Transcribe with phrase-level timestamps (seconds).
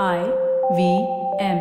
[0.00, 0.20] I
[0.76, 0.82] V
[1.46, 1.58] M.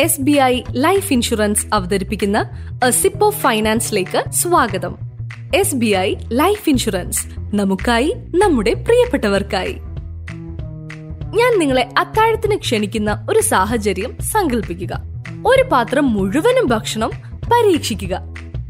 [0.00, 2.38] S B I life insurance അവതരിപ്പിക്കുന്ന
[2.84, 4.96] അസിപ്പോ sip of ഫൈനാൻസിലേക്ക് സ്വാഗതം.
[5.54, 7.22] S B I life insurance
[7.54, 9.74] നമുക്കായി നമ്മുടെ പ്രിയപ്പെട്ടവർക്കായി.
[11.38, 15.02] ഞാൻ നിങ്ങളെ അത്താഴത്തിന് ക്ഷണിക്കുന്ന ഒരു സാഹചര്യം സങ്കല്പിക്കുക
[15.46, 17.10] ഒരു പാത്രം മുഴുവനും ഭക്ഷണം
[17.52, 18.14] പരീക്ഷിക്കുക.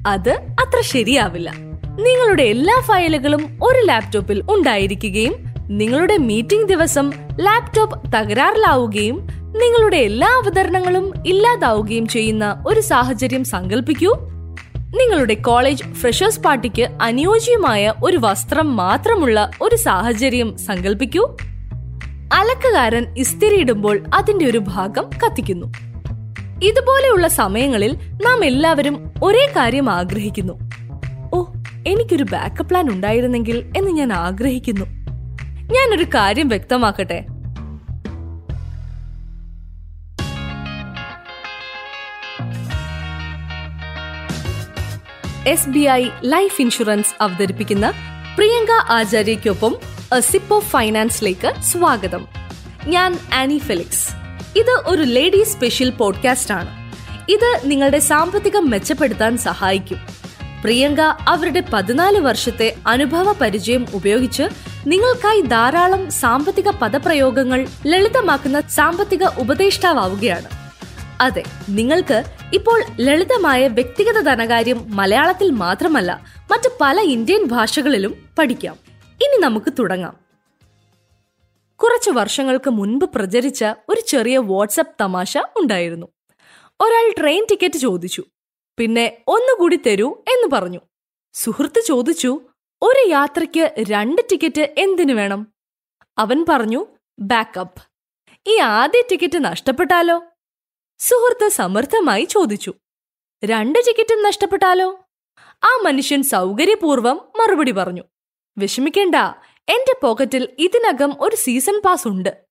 [0.07, 0.35] അത്
[0.65, 1.68] അത്ര ശരിയാവില്ല.
[1.99, 5.35] നിങ്ങളുടെ എല്ലാ ഫയലുകളും ഒരു ലാപ്ടോപ്പിൽ ഉണ്ടായിരിക്കുകയും
[5.69, 14.15] നിങ്ങളുടെ മീറ്റിംഗ് ദിവസം ലാപ്ടോപ്പ് തകരാറിലാവുകയും നിങ്ങളുടെ എല്ലാ അവതരണങ്ങളും ഇല്ലാതാവുകയും ചെയ്യുന്ന ഒരു സാഹചര്യം സങ്കല്പിക്കൂ
[15.01, 21.37] നിങ്ങളുടെ കോളേജ് ഫ്രഷേഴ്സ് പാർട്ടിക്ക് അനുയോജ്യമായ ഒരു വസ്ത്രം മാത്രമുള്ള ഒരു സാഹചര്യം സങ്കല്പിക്കൂ
[22.33, 25.67] അലക്കുകാരൻ ഇസ്തിരിയിടുമ്പോൾ അതിന്റെ ഒരു ഭാഗം കത്തിക്കുന്നു.
[26.63, 30.68] ഇതുപോലെയുള്ള സമയങ്ങളിൽ നാം എല്ലാവരും ഒരേ കാര്യം ആഗ്രഹിക്കുന്നു.
[31.87, 34.85] എനിക്കൊരു ബാക്കപ്പ് പ്ലാൻ ഉണ്ടായിരുന്നെങ്കിൽ എന്ന് ഞാൻ ആഗ്രഹിക്കുന്നു.
[35.73, 37.25] ഞാനൊരു കാര്യം വ്യക്തമാക്കട്ടെ?
[45.47, 47.93] S B I life insurance അവതരിപ്പിക്കുന്ന
[48.37, 49.77] പ്രിയങ്ക ആചാര്യയ്ക്കൊപ്പം
[50.19, 52.29] സിപ്പ് ഓഫ് ഫൈനാൻസിലേക്ക് സ്വാഗതം.
[52.87, 54.09] ഞാൻ ആനി ഫെലിക്സ്.
[54.59, 56.79] ഇത് ഒരു ലേഡീസ് സ്പെഷ്യൽ പോഡ്കാസ്റ്റ് ആണ്
[57.31, 60.18] ഇത് നിങ്ങളുടെ സാമ്പത്തികം മെച്ചപ്പെടുത്താൻ സഹായിക്കും.
[60.63, 64.43] പ്രിയങ്ക അവരുടെ പതിനാല് വർഷത്തെ അനുഭവ പരിചയം ഉപയോഗിച്ച്
[64.87, 70.49] നിങ്ങൾക്കായി ധാരാളം സാമ്പത്തിക പദപ്രയോഗങ്ങൾ ലളിതമാക്കുന്ന സാമ്പത്തിക ഉപദേഷ്ടാവുകയാണ്
[71.21, 78.77] അതെ നിങ്ങൾക്ക് ഇപ്പോൾ ലളിതമായ വ്യക്തിഗത ധനകാര്യം മലയാളത്തിൽ മാത്രമല്ല മറ്റ് പല ഇന്ത്യൻ ഭാഷകളിലും പഠിക്കാം.
[79.11, 80.17] ഇനി നമുക്ക് തുടങ്ങാം.
[81.77, 86.07] കുറച്ച് വർഷങ്ങൾക്ക് മുൻപ് പ്രചരിച്ച ഒരു ചെറിയ വാട്സപ്പ് തമാശ ഉണ്ടായിരുന്നു.
[86.81, 88.25] ഒരാൾ ട്രെയിൻ ടിക്കറ്റ് ചോദിച്ചു.
[88.79, 90.81] പിന്നെ ഒന്നുകൂടി തരൂ എന്ന് പറഞ്ഞു.
[91.33, 92.41] സുഹൃത്ത് ചോദിച്ചു
[92.83, 95.53] ഒരു യാത്രയ്ക്ക് രണ്ട് ടിക്കറ്റ് എന്തിനു വേണം?
[96.19, 96.87] അവൻ പറഞ്ഞു
[97.21, 97.83] ബാക്കപ്പ്.
[98.47, 100.23] ഈ ആദ്യ ടിക്കറ്റ് നഷ്ടപ്പെട്ടാലോ?
[100.99, 102.75] സുഹൃത്ത് സമർത്ഥമായി ചോദിച്ചു
[103.45, 105.05] രണ്ട് ടിക്കറ്റും നഷ്ടപ്പെട്ടാലോ?
[105.65, 108.03] ആ മനുഷ്യൻ സൗകര്യപൂർവം മറുപടി പറഞ്ഞു
[108.59, 109.15] വിഷമിക്കേണ്ട
[109.69, 112.48] എന്റെ പോക്കറ്റിൽ ഇതിനകം ഒരു സീസൺ പാസ് ഉണ്ട്.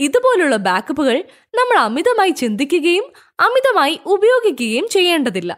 [0.00, 1.16] ഇതുപോലുള്ള ബാക്കപ്പുകൾ
[1.54, 3.06] നമ്മൾ അമിതമായി ചിന്തിക്കുകയും
[3.40, 5.52] അമിതമായി ഉപയോഗിക്കുകയും ചെയ്യേണ്ടതില്ല.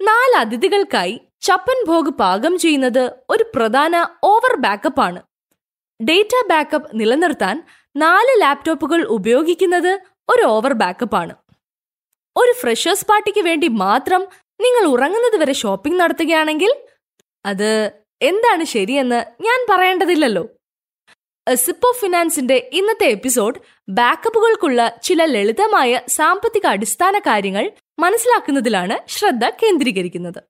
[0.00, 5.22] നാല് അതിഥികൾക്കായി ചപ്പൻ ഭോഗ് പാകം ചെയ്യുന്നത് ഒരു പ്രധാന ഓവർ ബാക്കപ്പ് ആണ്.
[6.00, 7.56] ഡേറ്റ ബാക്കപ്പ് നിലനിർത്താൻ
[7.96, 11.34] നാല് ലാപ്ടോപ്പുകൾ ഉപയോഗിക്കുന്നത് ഒരു ഓവർ ബാക്കപ്പ് ആണ്.
[12.36, 14.22] ഒരു ഫ്രഷേഴ്സ് പാർട്ടിക്ക് വേണ്ടി മാത്രം
[14.60, 16.72] നിങ്ങൾ ഉറങ്ങുന്നത് വരെ ഷോപ്പിംഗ് നടത്തുകയാണെങ്കിൽ
[17.46, 17.70] അത്
[18.22, 20.48] എന്താണ് ശരിയെന്ന് ഞാൻ പറയേണ്ടതില്ലല്ലോ.
[21.52, 30.42] സിപ്പ് ഫിനാൻസിന്റെ ഇന്നത്തെ എപ്പിസോഡ് ബാക്കപ്പുകൾക്കുള്ള ചില ലളിതമായ സാമ്പത്തിക അടിസ്ഥാന കാര്യങ്ങൾ മനസ്സിലാക്കുന്നതിലാണ് ശ്രദ്ധ കേന്ദ്രീകരിക്കുന്നത്.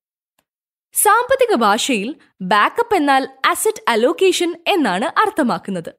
[0.94, 5.91] സാമ്പത്തിക ഭാഷയിൽ ബാക്കപ്പ് എന്നാൽ അസറ്റ് അലോക്കേഷൻ എന്നാണ് അർത്ഥമാക്കുന്നത്.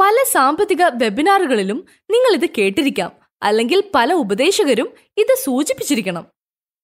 [0.00, 3.12] പല സാമ്പത്തിക വെബിനാറുകളിലും നിങ്ങൾ ഇത് കേട്ടിരിക്കാം
[3.42, 6.26] അല്ലെങ്കിൽ പല ഉപദേശകരും ഇത് സൂചിപ്പിച്ചിരിക്കണം.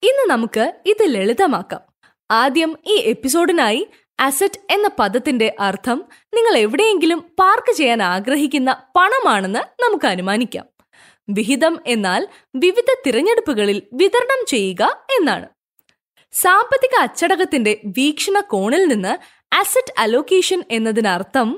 [0.02, 1.80] ഇന്ന് നമുക്ക് ഇത് ലളിതമാക്കാം.
[2.30, 3.88] ആദ്യം ഈ എപ്പിസോഡിനായി
[4.20, 6.04] അസറ്റ് എന്ന പദത്തിന്റെ അർത്ഥം
[6.34, 10.66] നിങ്ങൾ എവിടെയെങ്കിലും പാർക്ക് ചെയ്യാൻ ആഗ്രഹിക്കുന്ന പണമാണെന്ന് നമുക്ക് അനുമാനിക്കാം.
[11.28, 15.48] വിഹിതം എന്നാൽ വിവിധ തിരഞ്ഞെടുപ്പുകളിൽ വിതരണം ചെയ്യുക എന്നാണ്.
[16.32, 19.18] സാമ്പത്തിക അച്ചടക്കത്തിന്റെ വീക്ഷണകോണിൽ നിന്ന്
[19.54, 21.48] അസറ്റ് അലോക്കേഷൻ എന്നതിനർത്ഥം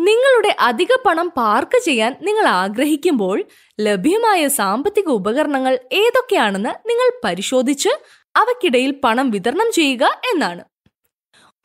[0.00, 3.44] നിങ്ങളുടെ അധിക പണം പാർക്ക് ചെയ്യാൻ നിങ്ങൾ ആഗ്രഹിക്കുമ്പോൾ
[3.80, 7.88] ലഭ്യമായ സാമ്പത്തിക ഉപകരണങ്ങൾ ഏതൊക്കെയാണെന്ന് നിങ്ങൾ പരിശോധിച്ച്
[8.36, 10.71] അവക്കിടയിൽ പണം വിതരണം ചെയ്യുക എന്നാണ്.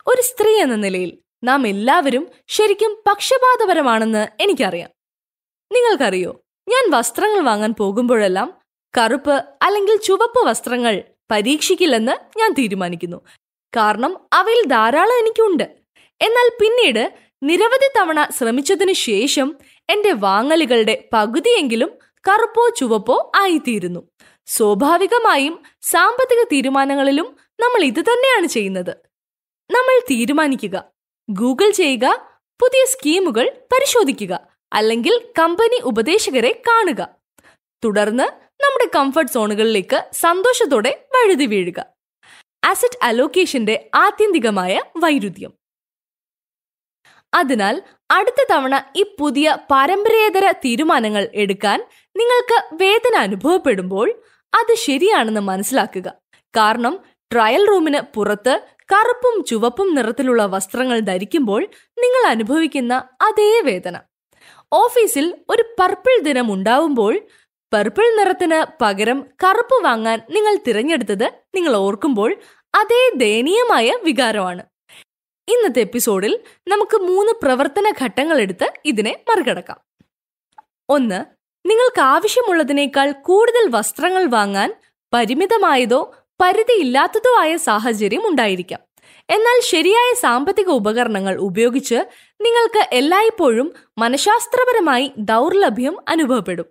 [0.08, 4.90] ഒരു സ്ത്രീ എന്ന നിലയിൽ നാം എല്ലാവരും ശരിക്കും പക്ഷപാതപരമാണെന്ന് എനിക്കറിയാം.
[5.74, 8.54] നിങ്ങൾക്കറിയോ ഞാൻ വസ്ത്രങ്ങൾ വാങ്ങാൻ പോകുമ്പോഴെല്ലാം
[8.98, 13.22] കറുപ്പ് അല്ലെങ്കിൽ ചുവപ്പ് വസ്ത്രങ്ങൾ പരീക്ഷിക്കില്ലെന്ന് ഞാൻ തീരുമാനിക്കുന്നു.
[13.76, 15.64] കാരണം അവയിൽ ധാരാളം എനിക്കുണ്ട്.
[16.22, 17.14] എന്നാൽ പിന്നീട്
[17.44, 19.58] നിരവധി തവണ ശ്രമിച്ചതിനു ശേഷം
[19.90, 21.92] എന്റെ വാങ്ങലുകളുടെ പകുതിയെങ്കിലും
[22.28, 24.08] കറുപ്പോ ചുവപ്പോ ആയിത്തീരുന്നു.
[24.46, 29.07] സ്വാഭാവികമായും സാമ്പത്തിക തീരുമാനങ്ങളിലും നമ്മൾ ഇത് തന്നെയാണ് ചെയ്യുന്നത്.
[29.72, 30.84] നമ്മൾ തീരുമാനിക്കുക.
[31.30, 32.06] ഗൂഗിൾ ചെയ്യുക
[32.62, 34.40] പുതിയ സ്കീമുകൾ പരിശോധിക്കുക
[34.74, 37.08] അല്ലെങ്കിൽ കമ്പനി ഉപദേശകരെ കാണുക.
[37.84, 38.24] തുടർന്ന്
[38.64, 41.86] നമ്മുടെ കംഫർട്ട് സോണുകളിലേക്ക് സന്തോഷത്തോടെ വഴുതി വീഴുക.
[42.64, 45.54] അസറ്റ് അലോക്കേഷന്റെ ആത്യന്തികമായ വൈരുദ്ധ്യം.
[47.34, 47.82] അതിനാൽ
[48.12, 51.80] അടുത്ത തവണ ഈ പുതിയ പാരമ്പര്യേതര തീരുമാനങ്ങൾ എടുക്കാൻ
[52.18, 54.22] നിങ്ങൾക്ക് വേദന അനുഭവപ്പെടുമ്പോൾ
[54.54, 56.14] അത് ശരിയാണെന്ന് മനസ്സിലാക്കുക.
[56.56, 57.00] കാരണം
[57.32, 64.00] ട്രയൽ റൂമിന് പുറത്ത് കറുപ്പും ചുവപ്പും നിറത്തിലുള്ള വസ്ത്രങ്ങൾ ധരിക്കുമ്പോൾ നിങ്ങൾ അനുഭവിക്കുന്ന അതേ വേദന.
[64.74, 67.20] ഓഫീസിൽ ഒരു പർപ്പിൾ ദിനം ഉണ്ടാവുമ്പോൾ
[67.74, 72.36] പർപ്പിൾ നിറത്തിന് പകരം കറുപ്പ് വാങ്ങാൻ നിങ്ങൾ തിരഞ്ഞെടുത്തത് നിങ്ങൾ ഓർക്കുമ്പോൾ
[72.76, 74.64] അതേ ദയനീയമായ വികാരമാണ്.
[75.50, 79.80] ഇന്നത്തെ എപ്പിസോഡിൽ നമുക്ക് മൂന്ന് പ്രവർത്തന ഘട്ടങ്ങൾ എടുത്ത് ഇതിനെ മറികടക്കാം.
[80.90, 81.26] ഒന്ന്
[81.70, 84.74] നിങ്ങൾക്ക് ആവശ്യമുള്ളതിനേക്കാൾ കൂടുതൽ വസ്ത്രങ്ങൾ വാങ്ങാൻ
[85.14, 88.80] പരിമിതമായതോ പരിധിയില്ലാത്തതോ ആയ സാഹചര്യം ഉണ്ടായിരിക്കാം.
[89.30, 91.96] എന്നാൽ ശരിയായ സാമ്പത്തിക ഉപകരണങ്ങൾ ഉപയോഗിച്ച്
[92.42, 96.66] നിങ്ങൾക്ക് എല്ലായ്പ്പോഴും മനഃശാസ്ത്രപരമായി ദൗർലഭ്യം അനുഭവപ്പെടും.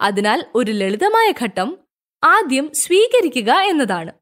[0.00, 1.78] അതിനാൽ ഒരു ലളിതമായ ഘട്ടം
[2.24, 4.12] ആദ്യം സ്വീകരിക്കുക എന്നതാണ്.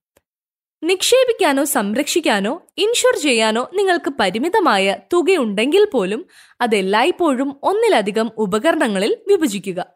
[0.82, 6.26] നിക്ഷേപിക്കാനോ സംരക്ഷിക്കാനോ ഇൻഷുർ ചെയ്യാനോ നിങ്ങൾക്ക് പരിമിതമായ തുകയുണ്ടെങ്കിൽ പോലും
[6.60, 9.95] അതെല്ലായ്പ്പോഴും ഒന്നിലധികം ഉപകരണങ്ങളിൽ വിഭജിക്കുക.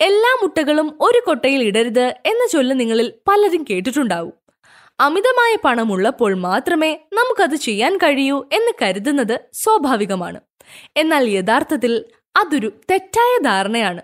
[0.00, 4.32] എല്ലാ മുട്ടകളും ഒരു കൊട്ടയിൽ ഇടരുത് എന്ന ചൊല്ല് നിങ്ങളിൽ പലരും കേട്ടിട്ടുണ്ടാവും.
[5.00, 10.40] അമിതമായ പണമുള്ളപ്പോൾ മാത്രമേ നമുക്കത് ചെയ്യാൻ കഴിയൂ എന്ന് കരുതുന്നത് സ്വാഭാവികമാണ്.
[10.96, 12.04] എന്നാൽ യഥാർത്ഥത്തിൽ
[12.36, 14.02] അതൊരു തെറ്റായ ധാരണയാണ്.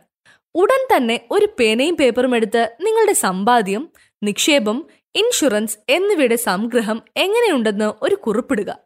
[0.55, 3.91] ഉടൻ തന്നെ ഒരു പേനയും പേപ്പറും എടുത്ത് നിങ്ങളുടെ സമ്പാദ്യം
[4.23, 8.79] നിക്ഷേപം ഇൻഷുറൻസ് എന്നിവയുടെ സംഗ്രഹം എങ്ങനെയുണ്ടെന്ന് ഒരു കുറിപ്പിടുക.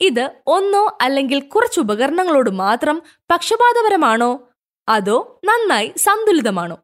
[0.00, 4.47] ഇത് ഒന്നോ അല്ലെങ്കിൽ കുറച്ച് ഉപകരണങ്ങളോട് മാത്രം പക്ഷപാതപരമാണോ?
[4.88, 6.78] അതോ നന്നായി സന്തുലിതമാണോ?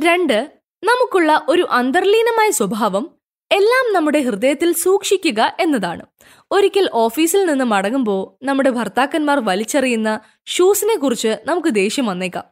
[0.00, 0.52] രണ്ട്
[0.84, 3.10] നമുക്കുള്ള ഒരു അന്തർലീനമായ സ്വഭാവം
[3.52, 6.06] എല്ലാം നമ്മുടെ ഹൃദയത്തിൽ സൂക്ഷിക്കുക എന്നതാണ്.
[6.50, 12.44] ഒരിക്കൽ ഓഫീസിൽ നിന്ന് മടങ്ങുമ്പോൾ നമ്മുടെ ഭർത്താക്കന്മാർ വലിച്ചെറിയുന്ന ഷൂസിനെ കുറിച്ച് നമുക്ക് ദേഷ്യം വന്നേക്കാം.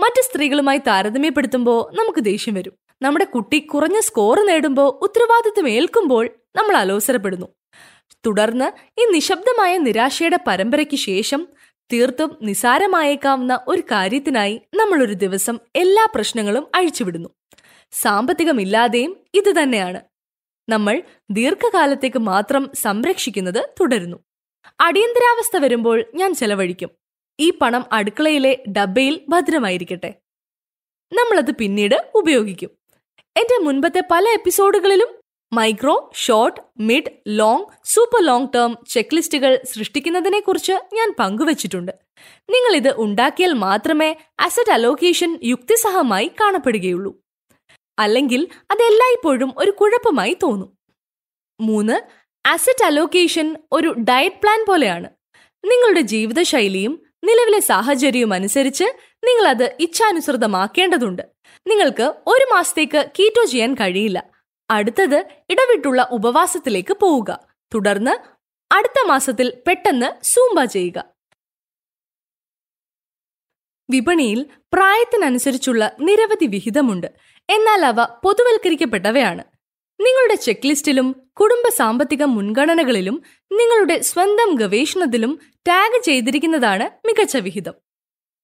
[0.00, 2.72] മറ്റ് സ്ത്രീകളുമായി താരതമ്യപ്പെടുത്തുമ്പോൾ നമുക്ക് ദേഷ്യം വരും.
[3.02, 7.46] നമ്മുടെ കുട്ടി കുറഞ്ഞ സ്കോർ നേടുമ്പോൾ ഉത്തരവാദിത്വം ഏൽക്കുമ്പോൾ നമ്മൾ അലോസരപ്പെടുന്നു.
[8.26, 11.48] തുടർന്ന് ഈ നിശബ്ദമായ നിരാശയുടെ പരമ്പരയ്ക്ക് ശേഷം
[11.92, 17.28] തീർത്തും നിസാരമായേക്കാവുന്ന ഒരു കാര്യത്തിനായി നമ്മൾ ഒരു ദിവസം എല്ലാ പ്രശ്നങ്ങളും അഴിച്ചുവിടുന്നു.
[17.92, 20.00] സാമ്പത്തികമില്ലാതെയും ഇത് തന്നെയാണ്.
[20.68, 24.16] നമ്മൾ ദീർഘകാലത്തേക്ക് മാത്രം സംരക്ഷിക്കുന്നത് തുടരുന്നു.
[24.80, 26.90] അടിയന്തരാവസ്ഥ വരുമ്പോൾ ഞാൻ ചെലവഴിക്കും.
[27.40, 30.14] ഈ പണം അടുക്കളയിലെ ഡബ്ബയിൽ ഭദ്രമായിരിക്കട്ടെ.
[31.12, 32.70] നമ്മളത് പിന്നീട് ഉപയോഗിക്കും.
[33.36, 35.19] എന്റെ മുൻപത്തെ പല എപ്പിസോഡുകളിലും
[35.52, 41.92] micro short mid long super long term check ലിസ്റ്റുകൾ സൃഷ്ടിക്കുന്നതിനെക്കുറിച്ച് ഞാൻ പങ്കുവച്ചിട്ടുണ്ട്.
[42.50, 47.20] നിങ്ങൾ ഇത് ഉണ്ടാക്കിയാൽ മാത്രമേ അസറ്റ് അലോക്കേഷൻ യുക്തിസഹമായി കാണപ്പെടുകയുള്ളൂ.
[47.98, 50.78] അല്ലെങ്കിൽ അത് എല്ലായ്പ്പോഴും ഒരു കുഴപ്പമായി തോന്നും.
[51.60, 52.00] മൂന്ന്
[52.46, 55.08] അസറ്റ് അലോക്കേഷൻ ഒരു ഡയറ്റ് പ്ലാൻ പോലെയാണ്.
[55.64, 58.84] നിങ്ങളുടെ ജീവിതശൈലിയും നിലവിലെ സാഹചര്യവും അനുസരിച്ച്
[59.24, 61.22] നിങ്ങൾ അത് ഇച്ഛാനുസൃതമാക്കേണ്ടതുണ്ട്.
[61.68, 64.39] നിങ്ങൾക്ക് ഒരു മാസത്തേക്ക് കീറ്റോ ചെയ്യാൻ കഴിയില്ല.
[64.70, 67.46] അടുത്തത് ഇടവിട്ടുള്ള ഉപവാസത്തിലേക്ക് പോവുക.
[67.74, 68.40] തുടർന്ന്
[68.74, 71.04] അടുത്ത മാസത്തിൽ പെട്ടെന്ന് സൂംബ ചെയ്യുക.
[73.90, 77.06] വിപണിയിൽ പ്രായത്തിനനുസരിച്ചുള്ള നിരവധി വിഹിതമുണ്ട്.
[77.50, 79.44] എന്നാൽ അവ പൊതുവൽക്കരിക്കപ്പെട്ടവയാണ്.
[80.00, 83.22] നിങ്ങളുടെ ചെക്ക് ലിസ്റ്റിലും കുടുംബ സാമ്പത്തിക മുൻഗണനകളിലും
[83.52, 87.74] നിങ്ങളുടെ സ്വന്തം ഗവേഷണത്തിലും ടാഗ് ചെയ്തിരിക്കുന്നതാണ് മികച്ച വിഹിതം.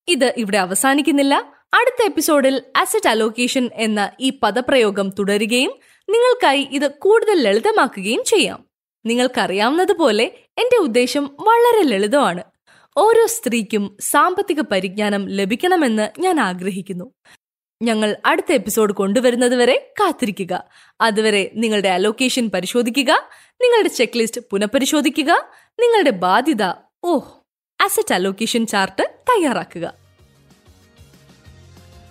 [0.08, 1.52] ഇത് ഇവിടെ അവസാനിക്കുന്നില്ല.
[1.74, 5.72] അടുത്ത എപ്പിസോഡിൽ അസറ്റ് അലോക്കേഷൻ എന്ന ഈ പദപ്രയോഗം തുടരുകയും
[6.10, 8.64] നിങ്ങൾക്കായി ഇത് കൂടുതൽ ലളിതമാക്കുകയും ചെയ്യാം.
[9.06, 10.24] നിങ്ങൾക്കറിയാവുന്നതുപോലെ
[10.58, 12.42] എന്റെ ഉദ്ദേശം വളരെ ലളിതമാണ്.
[12.96, 17.12] ഓരോ സ്ത്രീക്കും സാമ്പത്തിക പരിജ്ഞാനം ലഭിക്കണമെന്ന് ഞാൻ ആഗ്രഹിക്കുന്നു.
[17.82, 20.64] ഞങ്ങൾ അടുത്ത എപ്പിസോഡ് കൊണ്ടുവരുന്നതുവരെ കാത്തിരിക്കുക.
[21.00, 23.12] അതുവരെ നിങ്ങളുടെ അലോക്കേഷൻ പരിശോധിക്കുക
[23.62, 25.32] നിങ്ങളുടെ ചെക്ക് ലിസ്റ്റ് പുനഃപരിശോധിക്കുക
[25.80, 26.74] നിങ്ങളുടെ ബാധ്യത
[27.04, 27.28] ഓഹ്
[27.84, 30.05] അസറ്റ് അലോക്കേഷൻ ചാർട്ട് തയ്യാറാക്കുക.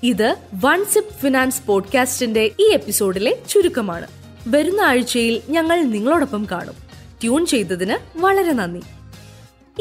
[0.06, 0.36] ഇത്
[0.66, 4.08] വൺ സിപ്പ് ഫിനാൻസ് പോഡ്കാസ്റ്റിന്റെ ഈ എപ്പിസോഡിലെ ചുരുക്കമാണ്.
[4.48, 6.74] വരുന്ന ആഴ്ചയിൽ ഞങ്ങൾ നിങ്ങളോടൊപ്പം കാണും.
[7.22, 8.80] ട്യൂൺ ചെയ്തതിന് വളരെ നന്ദി.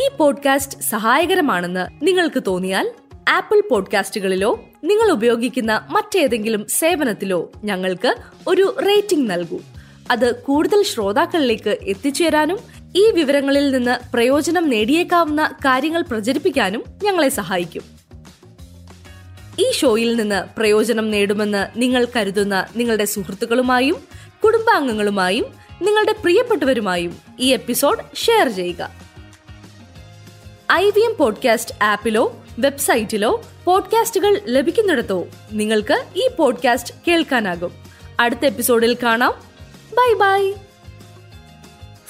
[0.00, 2.92] ഈ പോഡ്കാസ്റ്റ് സഹായകരമാണെന്ന് നിങ്ങൾക്ക് തോന്നിയാൽ
[3.28, 8.16] ആപ്പിൾ പോഡ്കാസ്റ്റുകളിലോ നിങ്ങൾ ഉപയോഗിക്കുന്ന മറ്റേതെങ്കിലും സേവനത്തിലോ ഞങ്ങൾക്ക്
[8.48, 9.60] ഒരു റേറ്റിംഗ് നൽകൂ.
[10.10, 12.58] അത് കൂടുതൽ ശ്രോതാക്കളിലേക്ക് എത്തിച്ചേരാനും
[12.96, 17.93] ഈ വിവരങ്ങളിൽ നിന്ന് പ്രയോജനം നേടിയേക്കാവുന്ന കാര്യങ്ങൾ പ്രചരിപ്പിക്കാനും ഞങ്ങളെ സഹായിക്കും.
[19.58, 23.96] ഈ ഷോയിൽ നിന്ന് പ്രയോജനം നേടുമെന്ന് നിങ്ങൾ കരുതുന്ന നിങ്ങളുടെ സുഹൃത്തുക്കളുമായും
[24.44, 25.46] കുടുംബാംഗങ്ങളുമായും
[25.82, 28.90] നിങ്ങളുടെ പ്രിയപ്പെട്ടവരുമായും ഈ എപ്പിസോഡ് ഷെയർ ചെയ്യുക.
[30.72, 37.72] ഐ വി എം പോഡ്കാസ്റ്റ് ആപ്പിലോ വെബ്സൈറ്റിലോ പോഡ്കാസ്റ്റുകൾ ലഭിക്കുന്നിടത്തോ നിങ്ങൾക്ക് ഈ പോഡ്കാസ്റ്റ് കേൾക്കാനാകും.
[38.20, 39.34] അടുത്ത എപ്പിസോഡിൽ കാണാം.
[39.92, 40.52] Bye bye.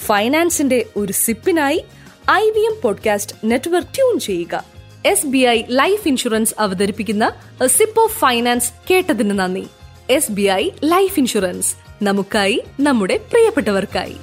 [0.06, 1.84] ഫൈനാൻസിന്റെ ഒരു സിപ്പിനായി
[2.30, 4.64] I V M podcast network tune ചെയ്യുക.
[5.06, 7.32] S B I life insurance അവതരിപ്പിക്കുന്ന
[7.66, 9.64] സിപ്പ് ഓഫ് ഫൈനാൻസ് കേട്ടതിന് നന്ദി.
[10.10, 14.16] S B I life insurance നമുക്കായി നമ്മുടെ പ്രിയപ്പെട്ടവർക്കായി.